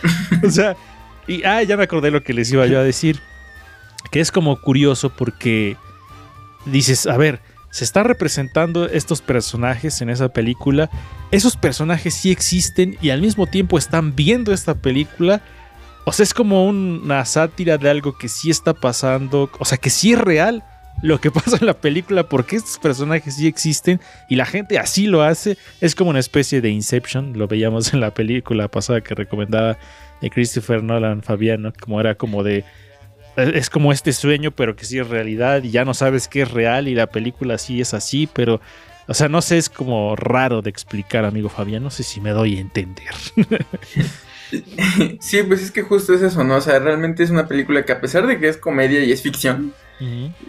O 0.43 0.49
sea, 0.49 0.75
y, 1.27 1.43
ah, 1.43 1.63
ya 1.63 1.77
me 1.77 1.83
acordé 1.83 2.11
lo 2.11 2.23
que 2.23 2.33
les 2.33 2.51
iba 2.51 2.65
yo 2.67 2.79
a 2.79 2.83
decir, 2.83 3.19
que 4.11 4.19
es 4.19 4.31
como 4.31 4.59
curioso 4.61 5.09
porque 5.09 5.77
dices, 6.65 7.07
a 7.07 7.17
ver, 7.17 7.41
se 7.69 7.83
están 7.83 8.05
representando 8.05 8.85
estos 8.87 9.21
personajes 9.21 10.01
en 10.01 10.09
esa 10.09 10.29
película, 10.29 10.89
esos 11.31 11.57
personajes 11.57 12.13
sí 12.13 12.31
existen 12.31 12.97
y 13.01 13.09
al 13.09 13.21
mismo 13.21 13.45
tiempo 13.47 13.77
están 13.77 14.15
viendo 14.15 14.53
esta 14.53 14.75
película. 14.75 15.41
O 16.05 16.13
sea, 16.13 16.23
es 16.23 16.33
como 16.33 16.65
una 16.65 17.25
sátira 17.25 17.77
de 17.77 17.89
algo 17.89 18.17
que 18.17 18.29
sí 18.29 18.49
está 18.49 18.73
pasando, 18.73 19.49
o 19.59 19.65
sea, 19.65 19.77
que 19.77 19.89
sí 19.89 20.13
es 20.13 20.19
real, 20.19 20.63
lo 21.01 21.19
que 21.19 21.31
pasa 21.31 21.57
en 21.59 21.67
la 21.67 21.73
película, 21.73 22.23
porque 22.23 22.55
estos 22.55 22.79
personajes 22.79 23.35
sí 23.35 23.47
existen 23.47 23.99
y 24.29 24.35
la 24.35 24.45
gente 24.45 24.79
así 24.79 25.07
lo 25.07 25.21
hace. 25.21 25.57
Es 25.81 25.95
como 25.95 26.09
una 26.09 26.19
especie 26.19 26.61
de 26.61 26.69
Inception, 26.69 27.37
lo 27.37 27.47
veíamos 27.47 27.93
en 27.93 27.99
la 27.99 28.13
película 28.13 28.67
pasada 28.69 29.01
que 29.01 29.15
recomendaba 29.15 29.77
de 30.21 30.29
Christopher 30.29 30.83
Nolan, 30.83 31.23
Fabiano, 31.23 31.73
como 31.79 31.99
era 31.99 32.15
como 32.15 32.43
de... 32.43 32.63
Es 33.35 33.69
como 33.69 33.91
este 33.91 34.13
sueño, 34.13 34.51
pero 34.51 34.75
que 34.75 34.85
sí 34.85 34.97
es 34.97 35.07
realidad 35.07 35.63
y 35.63 35.69
ya 35.69 35.85
no 35.85 35.93
sabes 35.93 36.27
qué 36.27 36.41
es 36.41 36.51
real 36.51 36.87
y 36.87 36.95
la 36.95 37.07
película 37.07 37.57
sí 37.57 37.81
es 37.81 37.93
así, 37.93 38.27
pero... 38.31 38.61
O 39.09 39.13
sea, 39.13 39.29
no 39.29 39.41
sé, 39.41 39.57
es 39.57 39.69
como 39.69 40.17
raro 40.17 40.61
de 40.61 40.69
explicar, 40.69 41.23
amigo 41.23 41.47
Fabián. 41.47 41.81
No 41.81 41.89
sé 41.89 42.03
si 42.03 42.19
me 42.19 42.31
doy 42.31 42.57
a 42.57 42.59
entender. 42.59 43.13
Sí, 45.19 45.43
pues 45.43 45.61
es 45.61 45.71
que 45.71 45.81
justo 45.81 46.13
es 46.13 46.21
eso, 46.21 46.43
¿no? 46.43 46.55
O 46.55 46.61
sea, 46.61 46.79
realmente 46.79 47.23
es 47.23 47.29
una 47.29 47.47
película 47.47 47.83
que 47.83 47.91
a 47.91 48.01
pesar 48.01 48.27
de 48.27 48.39
que 48.39 48.47
es 48.47 48.57
comedia 48.57 49.03
y 49.03 49.11
es 49.11 49.21
ficción, 49.21 49.73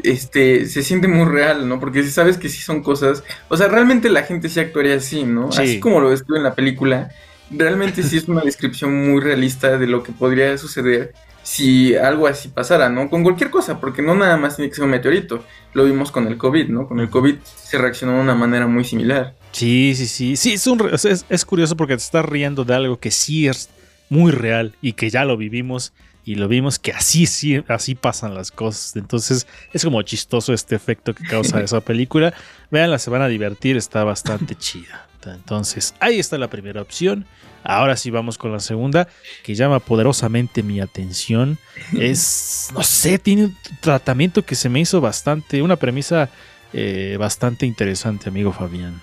este, 0.03 0.67
se 0.67 0.82
siente 0.82 1.09
muy 1.09 1.26
real, 1.26 1.69
¿no? 1.69 1.81
Porque 1.81 2.03
si 2.03 2.11
sabes 2.11 2.37
que 2.37 2.49
sí 2.49 2.61
son 2.61 2.82
cosas, 2.82 3.25
o 3.49 3.56
sea, 3.56 3.69
realmente 3.69 4.09
la 4.11 4.23
gente 4.23 4.49
sí 4.49 4.61
actuaría 4.61 4.97
así, 4.97 5.25
¿no? 5.25 5.49
Así 5.49 5.81
como 5.81 6.00
lo 6.00 6.11
describe 6.11 6.38
en 6.38 6.44
la 6.44 6.55
película, 6.55 7.11
realmente 7.50 8.03
sí 8.03 8.17
es 8.17 8.29
una 8.29 8.43
descripción 8.43 9.11
muy 9.11 9.21
realista 9.21 9.79
de 9.79 9.87
lo 9.87 10.03
que 10.03 10.12
podría 10.12 10.56
suceder 10.59 11.15
si 11.43 11.97
algo 11.97 12.27
así 12.27 12.49
pasara, 12.49 12.91
¿no? 12.91 13.09
Con 13.09 13.23
cualquier 13.23 13.50
cosa, 13.50 13.81
porque 13.81 14.03
no 14.03 14.15
nada 14.15 14.37
más 14.37 14.56
tiene 14.56 14.69
que 14.69 14.75
ser 14.75 14.85
un 14.85 14.91
meteorito. 14.91 15.43
Lo 15.73 15.85
vimos 15.85 16.12
con 16.12 16.27
el 16.27 16.37
COVID, 16.37 16.69
¿no? 16.69 16.87
Con 16.87 17.00
el 17.00 17.09
COVID 17.09 17.37
se 17.45 17.79
reaccionó 17.79 18.15
de 18.15 18.21
una 18.21 18.35
manera 18.35 18.67
muy 18.67 18.85
similar. 18.85 19.35
Sí, 19.53 19.95
sí, 19.97 20.06
sí. 20.06 20.37
Sí, 20.37 20.53
es, 20.53 20.67
un, 20.67 20.91
es, 20.93 21.25
es 21.27 21.45
curioso 21.47 21.75
porque 21.75 21.95
te 21.95 22.03
estás 22.03 22.25
riendo 22.25 22.65
de 22.65 22.75
algo 22.75 23.00
que 23.00 23.11
sí 23.11 23.49
es 23.49 23.71
muy 24.11 24.31
real 24.31 24.75
y 24.83 24.93
que 24.93 25.09
ya 25.09 25.25
lo 25.25 25.39
vivimos 25.39 25.95
y 26.29 26.35
lo 26.35 26.47
vimos 26.47 26.79
que 26.79 26.93
así, 26.93 27.25
sí, 27.25 27.65
así 27.69 27.95
pasan 27.95 28.35
las 28.35 28.50
cosas. 28.50 28.97
Entonces 28.97 29.47
es 29.73 29.83
como 29.83 30.03
chistoso 30.03 30.53
este 30.53 30.77
efecto 30.77 31.15
que 31.15 31.25
causa 31.25 31.61
esa 31.62 31.81
película. 31.81 32.35
Veanla, 32.71 32.99
se 32.99 33.09
van 33.09 33.23
a 33.23 33.29
divertir, 33.29 33.79
está 33.79 34.05
bastante 34.05 34.55
chida. 34.55 35.07
Entonces 35.26 35.94
ahí 36.00 36.19
está 36.19 36.38
la 36.38 36.49
primera 36.49 36.82
opción. 36.82 37.26
Ahora 37.65 37.97
sí 37.97 38.11
vamos 38.11 38.38
con 38.38 38.53
la 38.53 38.61
segunda, 38.61 39.09
que 39.43 39.55
llama 39.55 39.81
poderosamente 39.81 40.62
mi 40.62 40.81
atención. 40.81 41.59
Es, 41.99 42.70
no 42.73 42.82
sé, 42.82 43.19
tiene 43.19 43.47
un 43.47 43.56
tratamiento 43.81 44.44
que 44.44 44.55
se 44.55 44.69
me 44.69 44.81
hizo 44.81 45.00
bastante, 45.00 45.62
una 45.62 45.76
premisa 45.76 46.31
eh, 46.73 47.17
bastante 47.19 47.66
interesante, 47.66 48.28
amigo 48.28 48.52
Fabián. 48.52 49.00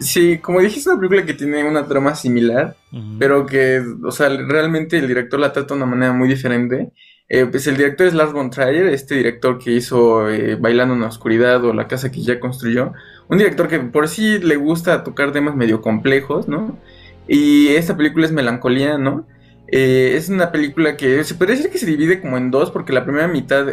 Sí, 0.00 0.38
como 0.38 0.60
dijiste, 0.60 0.80
es 0.80 0.86
una 0.86 0.96
película 0.96 1.26
que 1.26 1.34
tiene 1.34 1.64
una 1.64 1.86
trama 1.86 2.14
similar, 2.14 2.76
pero 3.18 3.46
que, 3.46 3.82
o 4.04 4.12
sea, 4.12 4.28
realmente 4.28 4.96
el 4.96 5.08
director 5.08 5.40
la 5.40 5.52
trata 5.52 5.74
de 5.74 5.82
una 5.82 5.90
manera 5.90 6.12
muy 6.12 6.28
diferente. 6.28 6.92
Eh, 7.28 7.46
pues 7.46 7.66
el 7.66 7.76
director 7.76 8.06
es 8.06 8.14
Lars 8.14 8.32
von 8.32 8.48
Trier, 8.48 8.86
este 8.86 9.16
director 9.16 9.58
que 9.58 9.72
hizo 9.72 10.30
eh, 10.30 10.54
Bailando 10.54 10.94
en 10.94 11.00
la 11.00 11.08
Oscuridad 11.08 11.62
o 11.64 11.74
La 11.74 11.88
Casa 11.88 12.10
que 12.10 12.22
ya 12.22 12.40
construyó. 12.40 12.92
Un 13.28 13.38
director 13.38 13.68
que 13.68 13.78
por 13.80 14.08
sí 14.08 14.38
le 14.38 14.56
gusta 14.56 15.04
tocar 15.04 15.32
temas 15.32 15.54
medio 15.54 15.82
complejos, 15.82 16.48
¿no? 16.48 16.78
Y 17.26 17.68
esta 17.68 17.96
película 17.96 18.24
es 18.24 18.32
melancolía, 18.32 18.96
¿no? 18.96 19.26
Eh, 19.70 20.14
es 20.16 20.30
una 20.30 20.50
película 20.50 20.96
que 20.96 21.22
se 21.24 21.34
puede 21.34 21.52
decir 21.52 21.70
que 21.70 21.78
se 21.78 21.86
divide 21.86 22.20
como 22.20 22.38
en 22.38 22.50
dos, 22.50 22.70
porque 22.70 22.94
la 22.94 23.04
primera 23.04 23.28
mitad 23.28 23.66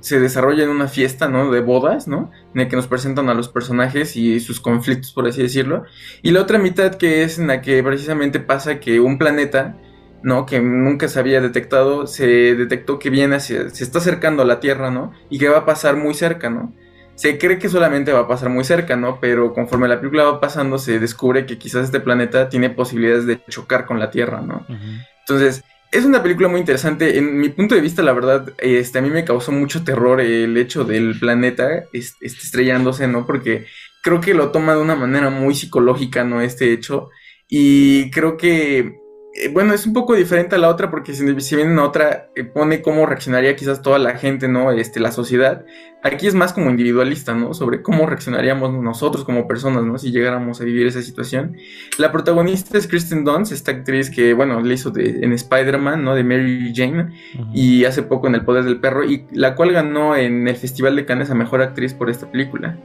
se 0.00 0.20
desarrolla 0.20 0.64
en 0.64 0.70
una 0.70 0.88
fiesta, 0.88 1.28
¿no? 1.28 1.50
De 1.50 1.60
bodas, 1.60 2.06
¿no? 2.06 2.30
En 2.54 2.60
el 2.60 2.68
que 2.68 2.76
nos 2.76 2.86
presentan 2.86 3.28
a 3.28 3.34
los 3.34 3.48
personajes 3.48 4.16
y 4.16 4.40
sus 4.40 4.60
conflictos, 4.60 5.12
por 5.12 5.26
así 5.26 5.42
decirlo. 5.42 5.84
Y 6.22 6.30
la 6.30 6.42
otra 6.42 6.58
mitad 6.58 6.94
que 6.94 7.22
es 7.22 7.38
en 7.38 7.48
la 7.48 7.62
que 7.62 7.82
precisamente 7.82 8.40
pasa 8.40 8.78
que 8.78 9.00
un 9.00 9.18
planeta, 9.18 9.76
¿no? 10.22 10.46
Que 10.46 10.60
nunca 10.60 11.08
se 11.08 11.18
había 11.18 11.40
detectado, 11.40 12.06
se 12.06 12.26
detectó 12.54 12.98
que 12.98 13.10
viene 13.10 13.36
hacia, 13.36 13.70
se 13.70 13.84
está 13.84 13.98
acercando 13.98 14.42
a 14.42 14.46
la 14.46 14.60
Tierra, 14.60 14.90
¿no? 14.90 15.12
Y 15.30 15.38
que 15.38 15.48
va 15.48 15.58
a 15.58 15.66
pasar 15.66 15.96
muy 15.96 16.14
cerca, 16.14 16.50
¿no? 16.50 16.72
Se 17.18 17.36
cree 17.36 17.58
que 17.58 17.68
solamente 17.68 18.12
va 18.12 18.20
a 18.20 18.28
pasar 18.28 18.48
muy 18.48 18.62
cerca, 18.62 18.94
¿no? 18.94 19.18
Pero 19.20 19.52
conforme 19.52 19.88
la 19.88 19.98
película 19.98 20.22
va 20.22 20.40
pasando, 20.40 20.78
se 20.78 21.00
descubre 21.00 21.46
que 21.46 21.58
quizás 21.58 21.86
este 21.86 21.98
planeta 21.98 22.48
tiene 22.48 22.70
posibilidades 22.70 23.26
de 23.26 23.42
chocar 23.48 23.86
con 23.86 23.98
la 23.98 24.12
Tierra, 24.12 24.40
¿no? 24.40 24.64
Entonces, 25.20 25.64
es 25.90 26.04
una 26.04 26.22
película 26.22 26.46
muy 26.46 26.60
interesante. 26.60 27.18
En 27.18 27.40
mi 27.40 27.48
punto 27.48 27.74
de 27.74 27.80
vista, 27.80 28.02
la 28.02 28.12
verdad, 28.12 28.52
este, 28.58 29.00
a 29.00 29.02
mí 29.02 29.10
me 29.10 29.24
causó 29.24 29.50
mucho 29.50 29.82
terror 29.82 30.20
el 30.20 30.56
hecho 30.56 30.84
del 30.84 31.18
planeta 31.18 31.86
este, 31.92 32.24
estrellándose, 32.24 33.08
¿no? 33.08 33.26
Porque 33.26 33.66
creo 34.04 34.20
que 34.20 34.32
lo 34.32 34.52
toma 34.52 34.74
de 34.74 34.80
una 34.80 34.94
manera 34.94 35.28
muy 35.28 35.56
psicológica, 35.56 36.22
¿no? 36.22 36.40
Este 36.40 36.72
hecho. 36.72 37.10
Y 37.48 38.12
creo 38.12 38.36
que 38.36 38.94
eh, 39.40 39.50
bueno, 39.52 39.72
es 39.72 39.86
un 39.86 39.92
poco 39.92 40.14
diferente 40.14 40.56
a 40.56 40.58
la 40.58 40.68
otra 40.68 40.90
porque 40.90 41.14
si, 41.14 41.40
si 41.40 41.56
viene 41.56 41.80
otra 41.80 42.28
eh, 42.34 42.44
pone 42.44 42.82
cómo 42.82 43.06
reaccionaría 43.06 43.54
quizás 43.54 43.82
toda 43.82 43.98
la 43.98 44.16
gente, 44.16 44.48
¿no? 44.48 44.72
Este, 44.72 44.98
la 44.98 45.12
sociedad. 45.12 45.64
Aquí 46.02 46.26
es 46.26 46.34
más 46.34 46.52
como 46.52 46.70
individualista, 46.70 47.34
¿no? 47.34 47.54
Sobre 47.54 47.82
cómo 47.82 48.06
reaccionaríamos 48.06 48.72
nosotros 48.72 49.24
como 49.24 49.46
personas, 49.46 49.84
¿no? 49.84 49.98
Si 49.98 50.10
llegáramos 50.10 50.60
a 50.60 50.64
vivir 50.64 50.86
esa 50.86 51.02
situación. 51.02 51.56
La 51.98 52.10
protagonista 52.10 52.78
es 52.78 52.86
Kristen 52.86 53.24
Dunst, 53.24 53.52
esta 53.52 53.72
actriz 53.72 54.10
que, 54.10 54.32
bueno, 54.34 54.60
le 54.60 54.74
hizo 54.74 54.90
de, 54.90 55.20
en 55.22 55.32
Spider-Man, 55.32 56.04
¿no? 56.04 56.14
De 56.14 56.24
Mary 56.24 56.72
Jane, 56.74 57.12
y 57.52 57.84
hace 57.84 58.02
poco 58.02 58.28
en 58.28 58.36
El 58.36 58.44
Poder 58.44 58.64
del 58.64 58.80
Perro, 58.80 59.04
y 59.04 59.26
la 59.32 59.54
cual 59.56 59.72
ganó 59.72 60.14
en 60.14 60.46
el 60.46 60.56
Festival 60.56 60.94
de 60.94 61.04
Cannes 61.04 61.30
a 61.30 61.34
Mejor 61.34 61.62
Actriz 61.62 61.94
por 61.94 62.10
esta 62.10 62.30
película. 62.30 62.76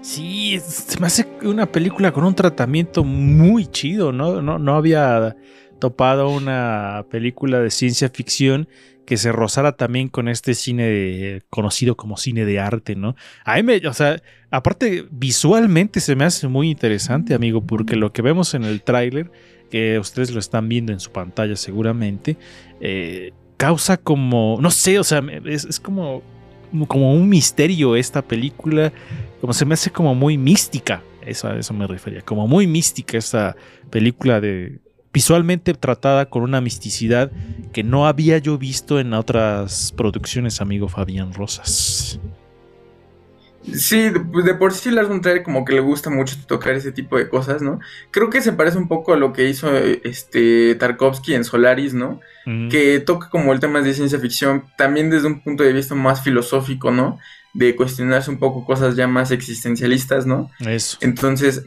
Sí, 0.00 0.58
se 0.60 0.98
me 0.98 1.06
hace 1.06 1.26
una 1.42 1.66
película 1.66 2.10
con 2.10 2.24
un 2.24 2.34
tratamiento 2.34 3.04
muy 3.04 3.66
chido, 3.66 4.12
¿no? 4.12 4.40
No, 4.40 4.58
no 4.58 4.74
había 4.76 5.36
topado 5.82 6.30
una 6.30 7.06
película 7.10 7.58
de 7.58 7.68
ciencia 7.68 8.08
ficción 8.08 8.68
que 9.04 9.16
se 9.16 9.32
rozara 9.32 9.72
también 9.72 10.06
con 10.06 10.28
este 10.28 10.54
cine 10.54 11.42
conocido 11.50 11.96
como 11.96 12.16
cine 12.16 12.44
de 12.44 12.60
arte, 12.60 12.94
¿no? 12.94 13.16
A 13.44 13.56
mí 13.56 13.64
me, 13.64 13.88
o 13.88 13.92
sea, 13.92 14.22
aparte 14.52 15.08
visualmente 15.10 15.98
se 15.98 16.14
me 16.14 16.24
hace 16.24 16.46
muy 16.46 16.70
interesante, 16.70 17.34
amigo, 17.34 17.66
porque 17.66 17.96
lo 17.96 18.12
que 18.12 18.22
vemos 18.22 18.54
en 18.54 18.62
el 18.62 18.82
tráiler, 18.82 19.32
que 19.72 19.98
ustedes 19.98 20.30
lo 20.30 20.38
están 20.38 20.68
viendo 20.68 20.92
en 20.92 21.00
su 21.00 21.10
pantalla 21.10 21.56
seguramente, 21.56 22.36
eh, 22.80 23.32
causa 23.56 23.96
como, 23.96 24.58
no 24.60 24.70
sé, 24.70 25.00
o 25.00 25.04
sea, 25.04 25.20
es, 25.46 25.80
como, 25.80 26.22
como 26.86 27.12
un 27.12 27.28
misterio 27.28 27.96
esta 27.96 28.22
película, 28.22 28.92
como 29.40 29.52
se 29.52 29.64
me 29.64 29.74
hace 29.74 29.90
como 29.90 30.14
muy 30.14 30.38
mística, 30.38 31.02
eso, 31.26 31.48
a 31.48 31.58
eso 31.58 31.74
me 31.74 31.88
refería, 31.88 32.20
como 32.20 32.46
muy 32.46 32.68
mística 32.68 33.18
esta 33.18 33.56
película 33.90 34.40
de 34.40 34.78
visualmente 35.12 35.74
tratada 35.74 36.26
con 36.26 36.42
una 36.42 36.60
misticidad 36.60 37.30
que 37.72 37.82
no 37.82 38.06
había 38.06 38.38
yo 38.38 38.58
visto 38.58 38.98
en 39.00 39.12
otras 39.14 39.92
producciones, 39.96 40.60
amigo 40.60 40.88
Fabián 40.88 41.32
Rosas. 41.32 42.20
Sí, 43.70 44.10
pues 44.32 44.44
de 44.44 44.54
por 44.54 44.74
sí 44.74 44.90
Lars 44.90 45.08
von 45.08 45.22
como 45.44 45.64
que 45.64 45.74
le 45.74 45.80
gusta 45.80 46.10
mucho 46.10 46.36
tocar 46.46 46.74
ese 46.74 46.90
tipo 46.90 47.16
de 47.16 47.28
cosas, 47.28 47.62
¿no? 47.62 47.78
Creo 48.10 48.28
que 48.28 48.40
se 48.40 48.52
parece 48.52 48.76
un 48.76 48.88
poco 48.88 49.12
a 49.12 49.16
lo 49.16 49.32
que 49.32 49.48
hizo 49.48 49.72
este 49.76 50.74
Tarkovsky 50.74 51.34
en 51.34 51.44
Solaris, 51.44 51.94
¿no? 51.94 52.20
Que 52.70 52.98
toca 52.98 53.30
como 53.30 53.52
el 53.52 53.60
tema 53.60 53.80
de 53.80 53.94
ciencia 53.94 54.18
ficción 54.18 54.64
también 54.76 55.10
desde 55.10 55.28
un 55.28 55.42
punto 55.42 55.62
de 55.62 55.72
vista 55.72 55.94
más 55.94 56.22
filosófico, 56.22 56.90
¿no? 56.90 57.20
De 57.54 57.76
cuestionarse 57.76 58.30
un 58.30 58.38
poco 58.38 58.64
cosas 58.64 58.96
ya 58.96 59.06
más 59.06 59.30
existencialistas, 59.30 60.26
¿no? 60.26 60.50
Eso. 60.58 60.98
Entonces, 61.00 61.62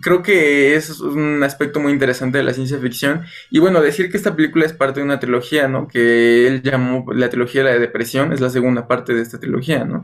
creo 0.00 0.22
que 0.22 0.74
es 0.76 1.00
un 1.00 1.42
aspecto 1.42 1.80
muy 1.80 1.92
interesante 1.92 2.38
de 2.38 2.44
la 2.44 2.52
ciencia 2.52 2.78
ficción. 2.78 3.22
Y 3.50 3.58
bueno, 3.58 3.80
decir 3.80 4.10
que 4.10 4.16
esta 4.16 4.36
película 4.36 4.66
es 4.66 4.72
parte 4.72 5.00
de 5.00 5.04
una 5.04 5.20
trilogía, 5.20 5.68
¿no? 5.68 5.88
Que 5.88 6.46
él 6.46 6.62
llamó 6.62 7.04
la 7.12 7.30
trilogía 7.30 7.62
de 7.64 7.72
la 7.72 7.78
depresión, 7.78 8.32
es 8.32 8.40
la 8.40 8.50
segunda 8.50 8.86
parte 8.86 9.14
de 9.14 9.22
esta 9.22 9.38
trilogía, 9.38 9.84
¿no? 9.84 10.02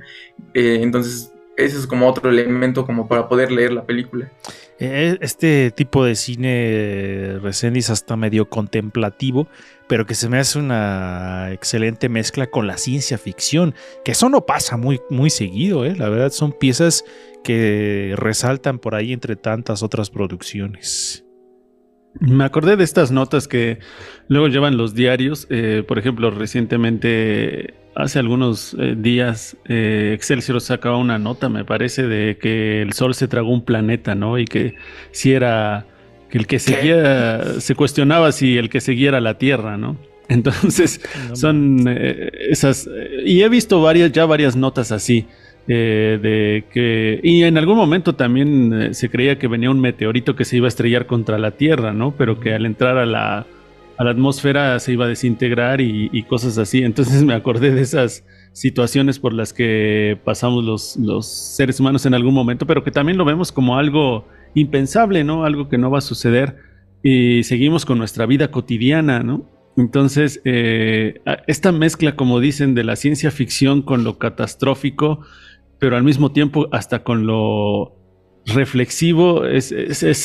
Eh, 0.54 0.80
entonces, 0.82 1.32
ese 1.56 1.78
es 1.78 1.86
como 1.86 2.08
otro 2.08 2.30
elemento 2.30 2.86
como 2.86 3.08
para 3.08 3.28
poder 3.28 3.52
leer 3.52 3.72
la 3.72 3.84
película. 3.84 4.30
Eh, 4.78 5.18
este 5.20 5.70
tipo 5.70 6.04
de 6.04 6.16
cine, 6.16 7.38
Resendiz, 7.40 7.90
hasta 7.90 8.16
medio 8.16 8.48
contemplativo, 8.48 9.46
pero 9.86 10.06
que 10.06 10.14
se 10.14 10.28
me 10.28 10.38
hace 10.38 10.58
una 10.58 11.50
excelente 11.52 12.08
mezcla 12.08 12.48
con 12.48 12.66
la 12.66 12.78
ciencia 12.78 13.18
ficción, 13.18 13.74
que 14.04 14.12
eso 14.12 14.28
no 14.28 14.44
pasa 14.44 14.76
muy, 14.76 15.00
muy 15.08 15.30
seguido, 15.30 15.84
¿eh? 15.84 15.94
la 15.94 16.08
verdad 16.08 16.32
son 16.32 16.52
piezas 16.52 17.04
que 17.42 18.14
resaltan 18.16 18.78
por 18.78 18.94
ahí 18.94 19.12
entre 19.12 19.36
tantas 19.36 19.82
otras 19.82 20.10
producciones. 20.10 21.24
Me 22.20 22.44
acordé 22.44 22.76
de 22.76 22.84
estas 22.84 23.10
notas 23.10 23.48
que 23.48 23.78
luego 24.28 24.48
llevan 24.48 24.76
los 24.76 24.94
diarios. 24.94 25.46
Eh, 25.50 25.82
por 25.86 25.98
ejemplo, 25.98 26.30
recientemente, 26.30 27.74
hace 27.94 28.18
algunos 28.18 28.76
eh, 28.78 28.94
días, 28.98 29.56
eh, 29.66 30.12
Excelsior 30.14 30.60
sacaba 30.60 30.98
una 30.98 31.18
nota, 31.18 31.48
me 31.48 31.64
parece, 31.64 32.06
de 32.06 32.36
que 32.38 32.82
el 32.82 32.92
Sol 32.92 33.14
se 33.14 33.28
tragó 33.28 33.50
un 33.50 33.64
planeta, 33.64 34.14
¿no? 34.14 34.38
Y 34.38 34.44
que 34.44 34.74
si 35.10 35.32
era 35.32 35.86
que 36.28 36.38
el 36.38 36.46
que 36.46 36.58
seguía, 36.58 37.60
se 37.60 37.74
cuestionaba 37.74 38.32
si 38.32 38.58
el 38.58 38.68
que 38.68 38.80
seguía 38.80 39.08
era 39.08 39.20
la 39.20 39.38
Tierra, 39.38 39.76
¿no? 39.78 39.96
Entonces, 40.28 41.00
son 41.32 41.86
esas. 41.88 42.88
Y 43.24 43.42
he 43.42 43.48
visto 43.48 43.82
varias, 43.82 44.12
ya 44.12 44.24
varias 44.24 44.54
notas 44.54 44.92
así. 44.92 45.26
Eh, 45.68 46.18
de 46.20 46.64
que 46.72 47.20
y 47.22 47.44
en 47.44 47.56
algún 47.56 47.76
momento 47.76 48.16
también 48.16 48.72
eh, 48.72 48.94
se 48.94 49.08
creía 49.08 49.38
que 49.38 49.46
venía 49.46 49.70
un 49.70 49.80
meteorito 49.80 50.34
que 50.34 50.44
se 50.44 50.56
iba 50.56 50.66
a 50.66 50.68
estrellar 50.68 51.06
contra 51.06 51.38
la 51.38 51.52
Tierra, 51.52 51.92
¿no? 51.92 52.14
Pero 52.16 52.40
que 52.40 52.52
al 52.52 52.66
entrar 52.66 52.98
a 52.98 53.06
la, 53.06 53.46
a 53.96 54.04
la 54.04 54.10
atmósfera 54.10 54.78
se 54.80 54.92
iba 54.92 55.04
a 55.04 55.08
desintegrar 55.08 55.80
y, 55.80 56.22
cosas 56.24 56.58
así. 56.58 56.82
Entonces 56.82 57.22
me 57.24 57.34
acordé 57.34 57.72
de 57.72 57.82
esas 57.82 58.24
situaciones 58.52 59.18
por 59.18 59.32
las 59.32 59.52
que 59.52 60.18
pasamos 60.24 60.64
los, 60.64 60.96
los 60.96 61.26
seres 61.26 61.78
humanos 61.78 62.06
en 62.06 62.14
algún 62.14 62.34
momento, 62.34 62.66
pero 62.66 62.82
que 62.82 62.90
también 62.90 63.16
lo 63.16 63.24
vemos 63.24 63.52
como 63.52 63.78
algo 63.78 64.26
impensable, 64.54 65.22
¿no? 65.22 65.44
Algo 65.44 65.68
que 65.68 65.78
no 65.78 65.90
va 65.90 65.98
a 65.98 66.02
suceder 66.02 66.56
y 67.02 67.44
seguimos 67.44 67.86
con 67.86 67.98
nuestra 67.98 68.26
vida 68.26 68.50
cotidiana, 68.50 69.20
¿no? 69.20 69.48
Entonces, 69.76 70.40
eh, 70.44 71.20
esta 71.46 71.72
mezcla, 71.72 72.14
como 72.14 72.40
dicen, 72.40 72.74
de 72.74 72.84
la 72.84 72.96
ciencia 72.96 73.30
ficción 73.30 73.82
con 73.82 74.04
lo 74.04 74.18
catastrófico, 74.18 75.20
pero 75.82 75.96
al 75.96 76.04
mismo 76.04 76.30
tiempo 76.30 76.68
hasta 76.70 77.02
con 77.02 77.26
lo 77.26 77.92
reflexivo 78.46 79.44
es, 79.44 79.72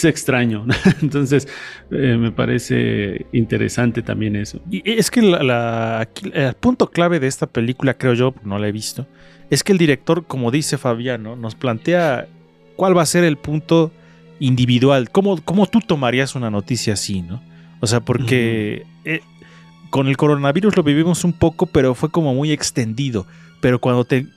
extraño. 0.05 0.67
Entonces, 1.01 1.47
eh, 1.89 2.15
me 2.15 2.31
parece 2.31 3.25
interesante 3.31 4.03
también 4.03 4.35
eso. 4.35 4.61
Y 4.69 4.83
es 4.85 5.09
que 5.09 5.21
el 5.21 6.53
punto 6.59 6.91
clave 6.91 7.19
de 7.19 7.25
esta 7.25 7.47
película, 7.47 7.95
creo 7.95 8.13
yo, 8.13 8.35
no 8.43 8.59
la 8.59 8.67
he 8.67 8.71
visto, 8.71 9.07
es 9.49 9.63
que 9.63 9.71
el 9.71 9.79
director, 9.79 10.27
como 10.27 10.51
dice 10.51 10.77
Fabiano, 10.77 11.35
nos 11.35 11.55
plantea 11.55 12.27
cuál 12.75 12.95
va 12.95 13.01
a 13.01 13.07
ser 13.07 13.23
el 13.23 13.37
punto 13.37 13.91
individual, 14.39 15.09
cómo, 15.09 15.43
cómo 15.43 15.65
tú 15.65 15.79
tomarías 15.79 16.35
una 16.35 16.51
noticia 16.51 16.93
así, 16.93 17.23
¿no? 17.23 17.41
O 17.79 17.87
sea, 17.87 18.01
porque 18.01 18.85
eh, 19.05 19.21
con 19.89 20.07
el 20.07 20.17
coronavirus 20.17 20.77
lo 20.77 20.83
vivimos 20.83 21.23
un 21.23 21.33
poco, 21.33 21.65
pero 21.65 21.95
fue 21.95 22.11
como 22.11 22.35
muy 22.35 22.51
extendido. 22.51 23.25
Pero 23.59 23.79
cuando 23.79 24.05
te 24.05 24.27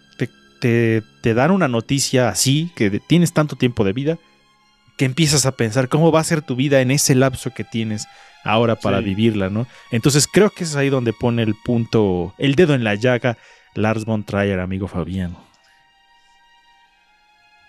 te, 0.61 1.35
dan 1.35 1.51
una 1.51 1.69
noticia 1.69 2.29
así, 2.29 2.71
que 2.77 3.01
tienes 3.01 3.33
tanto 3.33 3.57
tiempo 3.57 3.85
de 3.85 3.93
vida, 3.93 4.19
que 4.97 5.07
empiezas 5.07 5.47
a 5.47 5.53
pensar 5.53 5.89
cómo 5.89 6.13
va 6.13 6.21
a 6.21 6.25
ser 6.25 6.43
tu 6.43 6.55
vida 6.55 6.81
en 6.81 6.91
ese 6.91 7.15
lapso 7.15 7.51
que 7.55 7.65
tienes 7.65 8.07
ahora 8.45 8.77
para 8.77 9.01
vivirla, 9.01 9.51
¿no? 9.51 9.67
Entonces 9.91 10.27
creo 10.31 10.51
que 10.51 10.65
es 10.65 10.77
ahí 10.77 10.91
donde 10.91 11.13
pone 11.13 11.43
el 11.43 11.55
punto, 11.65 12.35
el 12.39 12.55
dedo 12.55 12.75
en 12.75 12.85
la 12.85 12.95
llaga, 12.95 13.39
Lars 13.75 14.05
von 14.05 14.25
Trier, 14.25 14.61
amigo 14.61 14.89
Fabiano. 14.89 15.43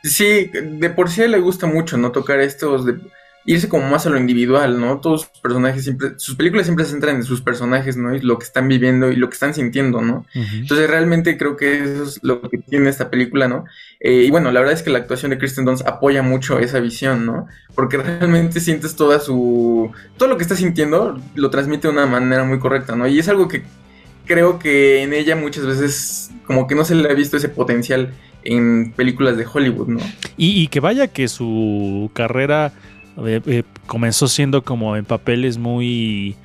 Sí, 0.03 0.49
de 0.51 0.89
por 0.89 1.09
sí 1.09 1.27
le 1.27 1.39
gusta 1.39 1.67
mucho, 1.67 1.97
¿no? 1.97 2.11
Tocar 2.11 2.39
estos... 2.39 2.85
De 2.85 2.99
irse 3.45 3.67
como 3.67 3.89
más 3.89 4.05
a 4.05 4.09
lo 4.09 4.17
individual, 4.17 4.79
¿no? 4.79 4.99
Todos 4.99 5.21
sus 5.21 5.41
personajes 5.41 5.83
siempre, 5.83 6.11
sus 6.17 6.35
películas 6.35 6.65
siempre 6.67 6.85
se 6.85 6.91
centran 6.91 7.15
en 7.15 7.23
sus 7.23 7.41
personajes, 7.41 7.97
¿no? 7.97 8.15
Y 8.15 8.21
lo 8.21 8.37
que 8.37 8.45
están 8.45 8.67
viviendo 8.67 9.11
y 9.11 9.15
lo 9.15 9.29
que 9.29 9.33
están 9.33 9.53
sintiendo, 9.53 10.01
¿no? 10.01 10.25
Entonces 10.33 10.89
realmente 10.89 11.37
creo 11.37 11.57
que 11.57 11.83
eso 11.83 12.03
es 12.03 12.19
lo 12.21 12.41
que 12.41 12.59
tiene 12.59 12.89
esta 12.89 13.09
película, 13.09 13.47
¿no? 13.47 13.65
Eh, 13.99 14.23
y 14.27 14.29
bueno, 14.29 14.51
la 14.51 14.59
verdad 14.59 14.75
es 14.75 14.83
que 14.83 14.91
la 14.91 14.99
actuación 14.99 15.31
de 15.31 15.37
Kristen 15.37 15.65
Dunst 15.65 15.87
apoya 15.87 16.21
mucho 16.21 16.59
esa 16.59 16.79
visión, 16.79 17.25
¿no? 17.25 17.47
Porque 17.73 17.97
realmente 17.97 18.59
sientes 18.59 18.95
toda 18.95 19.19
su... 19.19 19.91
Todo 20.17 20.29
lo 20.29 20.37
que 20.37 20.43
está 20.43 20.55
sintiendo 20.55 21.19
lo 21.33 21.49
transmite 21.49 21.87
de 21.87 21.93
una 21.93 22.05
manera 22.05 22.43
muy 22.43 22.59
correcta, 22.59 22.95
¿no? 22.95 23.07
Y 23.07 23.17
es 23.17 23.27
algo 23.27 23.47
que 23.47 23.63
creo 24.25 24.59
que 24.59 25.01
en 25.01 25.13
ella 25.13 25.35
muchas 25.35 25.65
veces 25.65 26.29
como 26.45 26.67
que 26.67 26.75
no 26.75 26.85
se 26.85 26.95
le 26.95 27.09
ha 27.09 27.13
visto 27.13 27.37
ese 27.37 27.49
potencial 27.49 28.13
en 28.43 28.91
películas 28.93 29.37
de 29.37 29.45
Hollywood, 29.51 29.87
¿no? 29.87 29.99
y 30.35 30.67
que 30.67 30.79
vaya 30.79 31.07
que 31.07 31.27
su 31.27 32.09
carrera 32.13 32.73
eh, 33.17 33.41
eh, 33.45 33.63
comenzó 33.87 34.27
siendo 34.27 34.63
como 34.63 34.95
en 34.95 35.05
papeles 35.05 35.57
muy, 35.57 36.35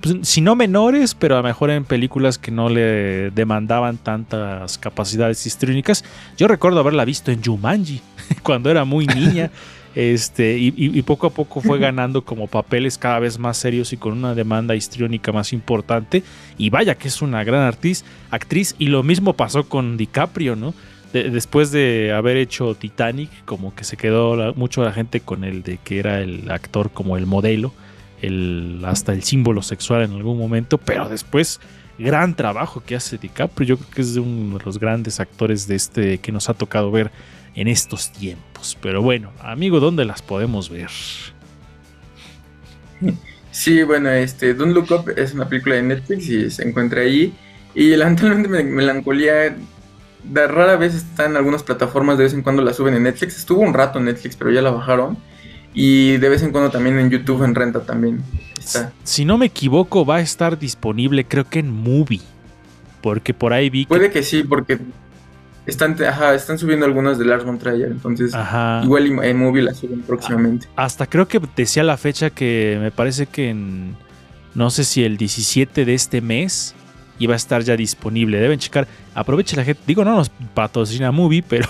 pues, 0.00 0.16
si 0.22 0.40
no 0.40 0.56
menores, 0.56 1.14
pero 1.14 1.34
a 1.34 1.38
lo 1.38 1.44
mejor 1.44 1.70
en 1.70 1.84
películas 1.84 2.38
que 2.38 2.50
no 2.50 2.68
le 2.68 3.30
demandaban 3.30 3.98
tantas 3.98 4.78
capacidades 4.78 5.46
histriónicas. 5.46 6.04
Yo 6.36 6.48
recuerdo 6.48 6.80
haberla 6.80 7.04
visto 7.04 7.30
en 7.30 7.42
Jumanji 7.42 8.00
cuando 8.42 8.70
era 8.70 8.84
muy 8.84 9.06
niña. 9.06 9.50
Este, 9.94 10.56
y, 10.58 11.02
poco 11.02 11.26
a 11.26 11.30
poco 11.30 11.60
fue 11.60 11.78
ganando 11.78 12.24
como 12.24 12.46
papeles 12.46 12.96
cada 12.96 13.18
vez 13.18 13.38
más 13.38 13.58
serios 13.58 13.92
y 13.92 13.98
con 13.98 14.14
una 14.14 14.34
demanda 14.34 14.74
histriónica 14.74 15.32
más 15.32 15.52
importante. 15.52 16.22
Y 16.56 16.70
vaya 16.70 16.94
que 16.94 17.08
es 17.08 17.20
una 17.20 17.44
gran 17.44 17.66
actriz, 17.66 18.02
actriz. 18.30 18.74
Y 18.78 18.86
lo 18.86 19.02
mismo 19.02 19.34
pasó 19.34 19.68
con 19.68 19.98
DiCaprio, 19.98 20.56
¿no? 20.56 20.72
Después 21.12 21.70
de 21.70 22.12
haber 22.12 22.36
hecho 22.36 22.74
Titanic, 22.74 23.30
como 23.44 23.74
que 23.74 23.84
se 23.84 23.96
quedó 23.96 24.54
mucho 24.54 24.82
la 24.82 24.92
gente 24.92 25.20
con 25.20 25.44
el 25.44 25.62
de 25.62 25.78
que 25.78 25.98
era 25.98 26.20
el 26.20 26.50
actor 26.50 26.90
como 26.90 27.16
el 27.16 27.26
modelo, 27.26 27.72
el, 28.20 28.82
hasta 28.84 29.12
el 29.12 29.22
símbolo 29.22 29.62
sexual 29.62 30.02
en 30.02 30.12
algún 30.12 30.38
momento, 30.38 30.78
pero 30.78 31.08
después 31.08 31.60
gran 31.98 32.34
trabajo 32.34 32.82
que 32.84 32.94
hace 32.96 33.18
DiCaprio, 33.18 33.68
yo 33.68 33.76
creo 33.76 33.90
que 33.90 34.02
es 34.02 34.16
uno 34.16 34.58
de 34.58 34.64
los 34.64 34.78
grandes 34.78 35.20
actores 35.20 35.66
de 35.66 35.76
este 35.76 36.18
que 36.18 36.32
nos 36.32 36.48
ha 36.48 36.54
tocado 36.54 36.90
ver 36.90 37.10
en 37.54 37.68
estos 37.68 38.12
tiempos. 38.12 38.76
Pero 38.80 39.02
bueno, 39.02 39.30
amigo, 39.40 39.80
¿dónde 39.80 40.04
las 40.04 40.22
podemos 40.22 40.70
ver? 40.70 40.90
Sí, 43.50 43.82
bueno, 43.82 44.08
este, 44.10 44.54
Don't 44.54 44.74
Look 44.74 44.90
Up 44.92 45.12
es 45.16 45.34
una 45.34 45.46
película 45.48 45.74
de 45.74 45.82
Netflix 45.82 46.28
y 46.28 46.50
se 46.50 46.66
encuentra 46.66 47.02
ahí. 47.02 47.34
Y 47.74 47.94
lamentablemente 47.96 48.64
Melancolía 48.64 49.54
de 50.24 50.46
rara 50.46 50.76
vez 50.76 50.94
está 50.94 51.26
en 51.26 51.36
algunas 51.36 51.62
plataformas, 51.62 52.18
de 52.18 52.24
vez 52.24 52.34
en 52.34 52.42
cuando 52.42 52.62
la 52.62 52.72
suben 52.72 52.94
en 52.94 53.04
Netflix. 53.04 53.38
Estuvo 53.38 53.60
un 53.60 53.74
rato 53.74 53.98
en 53.98 54.06
Netflix, 54.06 54.36
pero 54.36 54.50
ya 54.50 54.62
la 54.62 54.70
bajaron. 54.70 55.16
Y 55.74 56.18
de 56.18 56.28
vez 56.28 56.42
en 56.42 56.52
cuando 56.52 56.70
también 56.70 56.98
en 56.98 57.10
YouTube 57.10 57.42
en 57.44 57.54
renta 57.54 57.80
también 57.80 58.22
está. 58.58 58.92
Si 59.04 59.24
no 59.24 59.38
me 59.38 59.46
equivoco, 59.46 60.04
va 60.04 60.16
a 60.16 60.20
estar 60.20 60.58
disponible 60.58 61.24
creo 61.24 61.48
que 61.48 61.60
en 61.60 61.70
Movie. 61.70 62.20
Porque 63.00 63.34
por 63.34 63.52
ahí 63.52 63.70
vi 63.70 63.86
Puede 63.86 64.10
que 64.10 64.22
sí, 64.22 64.44
porque 64.44 64.78
están, 65.66 65.96
están 66.34 66.58
subiendo 66.58 66.86
algunas 66.86 67.18
de 67.18 67.24
Lars 67.24 67.44
von 67.44 67.58
Trier, 67.58 67.90
entonces 67.90 68.32
igual 68.82 69.24
en 69.24 69.38
Movie 69.38 69.62
la 69.62 69.74
suben 69.74 70.02
próximamente. 70.02 70.68
Hasta 70.76 71.06
creo 71.06 71.26
que 71.26 71.40
decía 71.56 71.82
la 71.82 71.96
fecha 71.96 72.30
que 72.30 72.78
me 72.80 72.90
parece 72.90 73.26
que 73.26 73.50
en 73.50 73.96
no 74.54 74.70
sé 74.70 74.84
si 74.84 75.02
el 75.04 75.16
17 75.16 75.84
de 75.84 75.94
este 75.94 76.20
mes 76.20 76.74
iba 77.18 77.34
a 77.34 77.36
estar 77.36 77.62
ya 77.62 77.76
disponible. 77.76 78.38
Deben 78.38 78.58
checar. 78.58 78.86
Aproveche 79.14 79.56
la 79.56 79.64
gente. 79.64 79.82
Digo, 79.86 80.04
no 80.04 80.16
nos 80.16 80.28
patrocina 80.28 81.12
Movie, 81.12 81.42
pero 81.42 81.68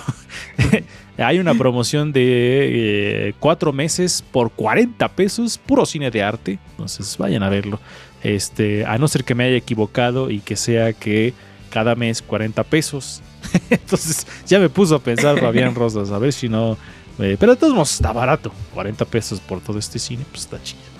hay 1.17 1.39
una 1.39 1.53
promoción 1.53 2.11
de 2.11 3.29
eh, 3.29 3.33
cuatro 3.39 3.73
meses 3.73 4.23
por 4.31 4.51
40 4.51 5.07
pesos, 5.09 5.57
puro 5.57 5.85
cine 5.85 6.11
de 6.11 6.23
arte. 6.23 6.59
Entonces 6.71 7.17
vayan 7.17 7.43
a 7.43 7.49
verlo. 7.49 7.79
Este, 8.23 8.85
a 8.85 8.97
no 8.97 9.07
ser 9.07 9.23
que 9.23 9.35
me 9.35 9.43
haya 9.43 9.57
equivocado 9.57 10.29
y 10.29 10.39
que 10.39 10.55
sea 10.55 10.93
que 10.93 11.33
cada 11.69 11.95
mes 11.95 12.21
40 12.21 12.63
pesos. 12.63 13.21
Entonces 13.69 14.25
ya 14.47 14.59
me 14.59 14.69
puso 14.69 14.95
a 14.95 14.99
pensar 14.99 15.39
Fabián 15.39 15.75
Rosas, 15.75 16.11
a 16.11 16.19
ver 16.19 16.33
si 16.33 16.49
no... 16.49 16.77
Eh, 17.19 17.37
pero 17.39 17.53
de 17.53 17.59
todos 17.59 17.73
modos 17.73 17.93
está 17.93 18.11
barato, 18.11 18.51
40 18.73 19.05
pesos 19.05 19.39
por 19.39 19.61
todo 19.61 19.77
este 19.77 19.99
cine, 19.99 20.23
pues 20.31 20.43
está 20.43 20.61
chido. 20.63 20.92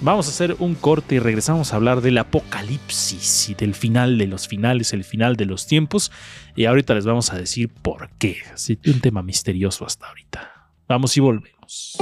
Vamos 0.00 0.26
a 0.26 0.30
hacer 0.30 0.56
un 0.58 0.74
corte 0.74 1.14
y 1.14 1.18
regresamos 1.18 1.72
a 1.72 1.76
hablar 1.76 2.02
del 2.02 2.18
apocalipsis 2.18 3.48
y 3.48 3.54
del 3.54 3.74
final 3.74 4.18
de 4.18 4.26
los 4.26 4.46
finales, 4.46 4.92
el 4.92 5.04
final 5.04 5.36
de 5.36 5.46
los 5.46 5.66
tiempos. 5.66 6.12
Y 6.54 6.66
ahorita 6.66 6.94
les 6.94 7.06
vamos 7.06 7.32
a 7.32 7.36
decir 7.36 7.70
por 7.70 8.10
qué. 8.18 8.36
Así 8.52 8.78
un 8.86 9.00
tema 9.00 9.22
misterioso 9.22 9.86
hasta 9.86 10.06
ahorita. 10.08 10.70
Vamos 10.88 11.16
y 11.16 11.20
volvemos. 11.20 11.96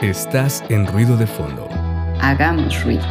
Estás 0.00 0.64
en 0.70 0.86
ruido 0.86 1.16
de 1.16 1.26
fondo. 1.26 1.68
Hagamos 2.20 2.82
ruido. 2.84 3.04